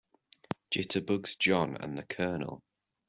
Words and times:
Jitterbugs 0.71 1.35
JOHN 1.37 1.77
and 1.77 1.95
the 1.95 2.01
COLONEL. 2.01 2.63